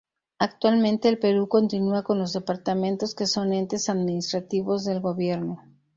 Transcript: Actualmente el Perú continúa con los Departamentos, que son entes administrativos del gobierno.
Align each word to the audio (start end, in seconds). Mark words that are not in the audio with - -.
Actualmente 0.39 1.09
el 1.09 1.19
Perú 1.19 1.47
continúa 1.47 2.01
con 2.01 2.17
los 2.17 2.33
Departamentos, 2.33 3.13
que 3.13 3.27
son 3.27 3.53
entes 3.53 3.87
administrativos 3.87 4.83
del 4.83 4.99
gobierno. 4.99 5.61